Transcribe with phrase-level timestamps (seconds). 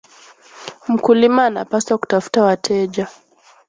[0.87, 3.07] Mkulima anapaswa kutafuta wateja